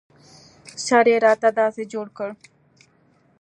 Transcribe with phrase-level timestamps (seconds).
[0.85, 2.29] سر يې راته داسې جوړ کړ.